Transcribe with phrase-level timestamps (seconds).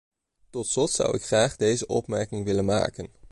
[0.49, 3.09] Tot slot zou ik graag deze opmerking willen maken.